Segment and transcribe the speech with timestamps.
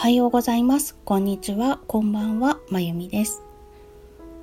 [0.00, 0.96] はようございます。
[1.04, 1.78] こんにちは。
[1.86, 2.58] こんばんは。
[2.70, 3.42] まゆみです。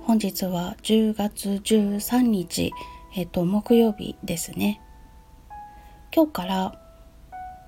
[0.00, 2.72] 本日は10月13日、
[3.14, 4.80] えっと、木曜日ですね。
[6.10, 6.80] 今日から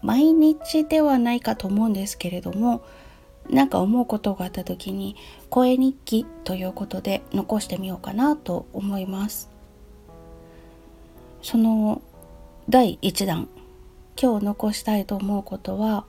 [0.01, 2.83] 毎日ではないかと思うんですけれども、
[3.51, 5.17] なんか思うことがあった時に
[5.51, 9.51] 声日記ということで残してみようかなと思います。
[11.43, 12.01] その
[12.67, 13.47] 第1弾
[14.19, 16.07] 今日残したいと思うことは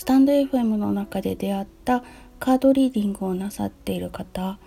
[0.00, 2.02] スタンド FM の中で出会った
[2.38, 4.58] カードリーディングをなさっている方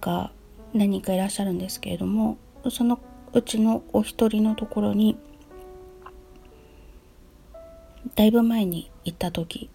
[0.00, 0.30] が
[0.72, 2.38] 何人かいらっしゃるんですけれども
[2.70, 3.00] その
[3.32, 5.18] うちのお一人のところに
[8.14, 9.68] だいぶ前に行った時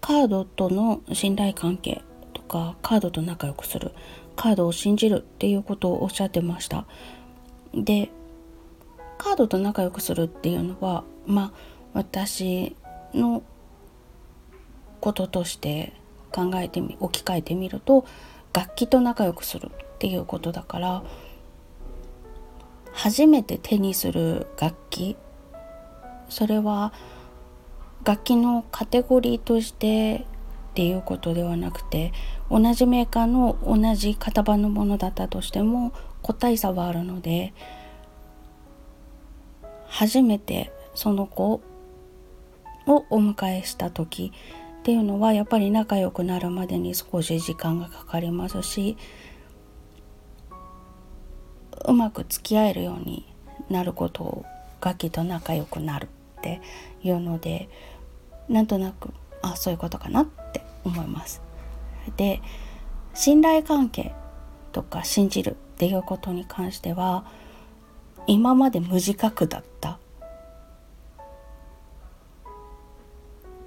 [0.00, 2.02] カードとの信頼関係
[2.32, 3.92] とかカードと仲良くする
[4.34, 6.84] カードを信じるっていうことをおっしゃってました。
[7.72, 8.10] で
[9.18, 12.76] カードと仲良くするっていうのはまあ私
[13.14, 13.42] の
[15.00, 15.92] こととして
[16.32, 18.06] 考えてみ置き換えてみると
[18.52, 21.02] 楽器と仲良くするっていうことだから
[22.92, 25.16] 初めて手にする楽器
[26.28, 26.92] それは
[28.04, 30.26] 楽器のカテゴリーとして
[30.72, 32.12] っていうことではなくて
[32.50, 37.52] 同じメーカーの同じ型番のものだったとしても個体差はあるので
[39.86, 41.60] 初めてその子
[42.86, 44.32] をお迎えした時
[44.80, 48.96] っていうのはやっぱり仲良くなるまでに少し時間がかかりますし
[51.86, 53.26] うまく付き合えるように
[53.70, 54.44] なることを
[54.80, 56.08] 楽器と仲良くなる
[56.38, 56.60] って
[57.02, 57.68] いうので
[58.48, 61.40] なんとなくあそういうことかなって思います。
[62.16, 62.42] で
[63.14, 64.12] 信頼関係
[64.72, 67.24] とか信じるっていうことに関しては
[68.26, 69.98] 今まで無自覚だった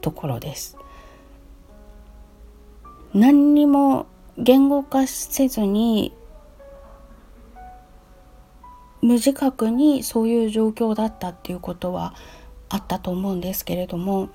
[0.06, 0.78] ところです。
[3.16, 4.06] 何にも
[4.38, 6.14] 言語化せずに
[9.02, 12.14] 無自覚にそういう状況だったっていうことは
[12.70, 14.30] あったと思うんですけれども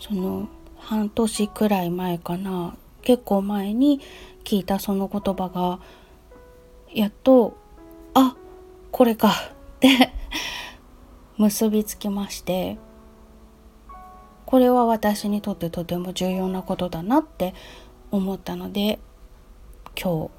[0.00, 0.48] その
[0.78, 4.00] 半年くらい前かな結構前に
[4.42, 5.78] 聞いたその言葉が
[6.92, 7.56] やっと
[8.14, 8.34] あ
[8.90, 9.32] これかっ
[9.78, 10.12] て
[11.38, 12.78] 結びつきまして
[14.46, 17.54] これは私にとってとても重要なことだなって
[18.10, 18.98] 思ったので
[20.00, 20.30] 今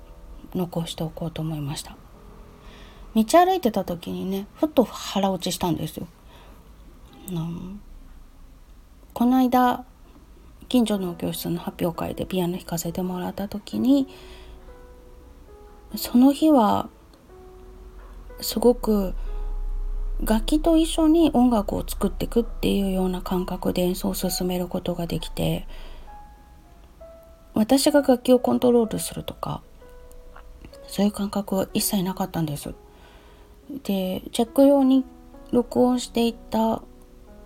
[0.53, 1.97] 日残しておこうと思いました。
[3.15, 6.07] 道歩いてた時にねふっと腹落ちしたんですよ、
[7.31, 7.79] うん、
[9.13, 9.85] この間
[10.67, 14.07] 近所の教室の発表会でピアノ弾かせてもらった時に
[15.95, 16.89] その日は
[18.41, 19.13] すごく
[20.23, 25.67] 楽器と一緒に音楽を作っていくっていうような感覚で演奏を進めることができて
[27.53, 29.61] 私が楽器をコントロールするとか
[30.87, 32.73] そういう感覚は一切なかったんです。
[33.83, 35.03] でチェック用に
[35.51, 36.81] 録音していった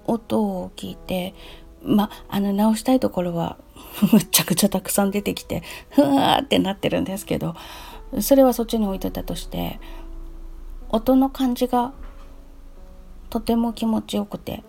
[0.05, 1.33] 音を聞いて
[1.81, 3.57] まあの直したいところは
[4.11, 7.55] むちゃくちゃたくさん出てきてふわってなってるんですけど
[8.19, 9.79] それはそっちに置いてたとして
[10.89, 11.93] 音の感じが
[13.29, 14.63] とても気持ちよくて。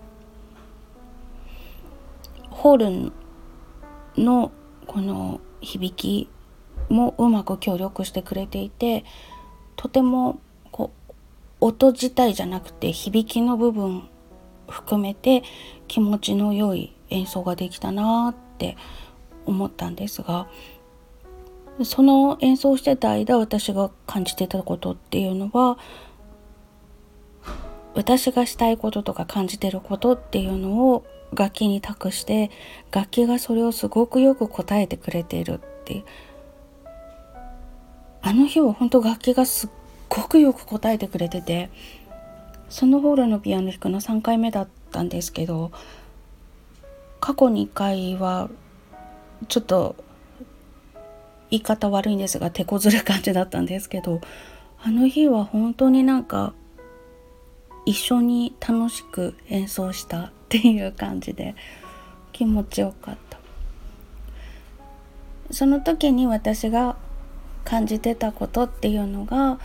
[2.60, 3.12] ホール
[4.22, 4.52] の
[4.86, 6.28] この響き
[6.90, 9.04] もうまく協力してくれていて
[9.76, 10.90] とてもこ
[11.60, 14.08] う音自体じゃなくて響きの部分
[14.68, 15.42] 含めて
[15.88, 18.76] 気持ちの良い演奏ができたなって
[19.46, 20.46] 思ったんですが
[21.82, 25.78] その演奏してた間私が感じてたことっていうのは
[27.94, 32.50] 私がしたいこととか感じてることっていうのを楽器に託して
[32.92, 36.04] 楽器がそれをすごくよく答えてくれているっていう。
[38.22, 39.70] あの日は本当楽器がすっ
[40.08, 41.70] ごくよく答えてくれてて
[42.68, 45.72] そのホールのピアノ弾くの3回目だったんですけど
[47.20, 48.50] 過去2回は
[49.48, 49.96] ちょっと
[51.50, 54.20] 言い方悪いんですが手こずる感じだったんですけど
[54.82, 56.52] あの日は本当になんか
[57.90, 61.56] 一緒に楽しく演奏したっていう感じで
[62.30, 63.40] 気持ちよかった。
[65.50, 66.94] その時に私が
[67.64, 69.58] 感じてたことっていうのが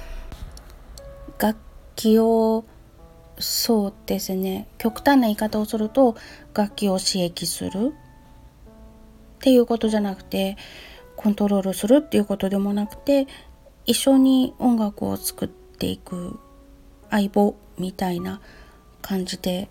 [1.37, 1.59] 楽
[1.95, 2.65] 器を
[3.37, 6.15] そうですね極端な言い方をすると
[6.55, 10.57] 楽器を刺激するっていうことじゃなくて
[11.15, 13.27] コントロールするっていうことでもなくて
[13.85, 16.39] 一緒に音楽を作っていく
[17.11, 18.41] 相棒みたいな
[19.01, 19.69] 感じで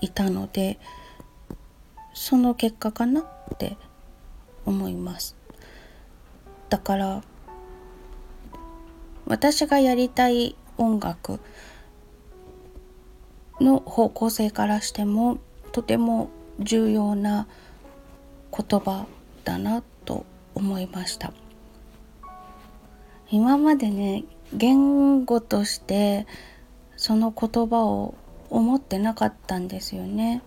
[0.00, 0.78] いたので
[2.12, 3.24] その結果かなっ
[3.58, 3.76] て
[4.66, 5.36] 思います。
[6.68, 7.22] だから
[9.26, 11.40] 私がやりたい音楽
[13.60, 15.38] の方向性からしても
[15.72, 16.28] とても
[16.58, 17.46] 重要な
[18.56, 19.06] 言葉
[19.44, 20.24] だなと
[20.54, 21.32] 思いました。
[23.30, 26.26] 今までね言語として
[26.96, 28.14] その言葉を
[28.50, 30.42] 思ってなかったんですよね。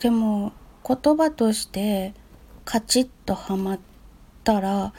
[0.00, 0.52] でも
[0.86, 2.14] 言葉として
[2.64, 3.80] カチッとはまっ
[4.44, 4.92] たら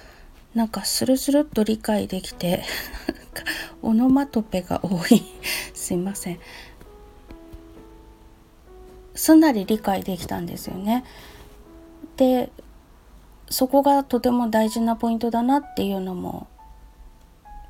[0.53, 2.63] なんかスルスルっと理解できて
[3.81, 5.23] オノマトペが多い。
[5.73, 6.39] すいません。
[9.15, 11.03] すんなり理解できたんですよね。
[12.17, 12.51] で
[13.49, 16.47] そこがとても大事なポイントだなっていうのも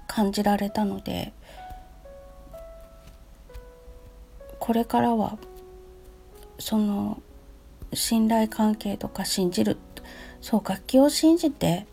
[0.09, 1.31] 感じられたので
[4.59, 5.37] これからは
[6.57, 7.21] その
[7.93, 9.77] 信頼関係とか信じる
[10.41, 11.85] そう楽器を信じて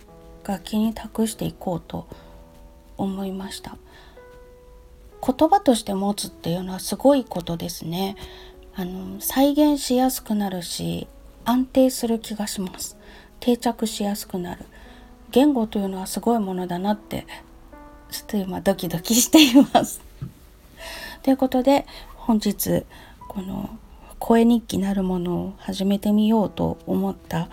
[0.44, 2.08] 楽器に託していこうと
[2.96, 3.76] 思いました。
[5.26, 8.16] 言葉として持つっていうのはすごいことですね。
[8.74, 11.08] あの再現しやすくなるし
[11.44, 12.96] 安定する気がします。
[13.40, 14.64] 定着しやすくなる。
[15.32, 17.26] 言語というのはすごいものだなって
[18.11, 20.00] ちょっと今ドキドキしています。
[21.23, 22.85] ということで本日
[23.29, 23.70] この
[24.19, 27.49] 声日記なるものを始めてみようと思った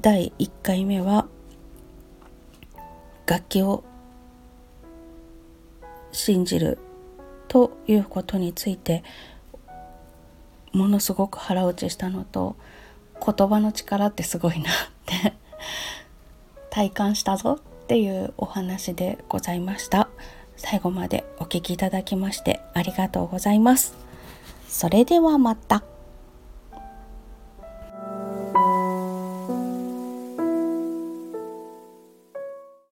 [0.00, 1.26] 第1回目は
[3.26, 3.84] 楽器を
[6.12, 6.78] 信じる
[7.46, 9.04] ということについて
[10.72, 12.56] ものすごく腹落ちしたのと
[13.24, 14.74] 言葉の力ってすごいなっ
[15.06, 15.34] て
[16.70, 17.60] 体感したぞ。
[17.88, 20.10] っていうお話でございました
[20.58, 23.96] 最後までお聴きいただきましてありがとうございます
[24.68, 25.82] それではまた。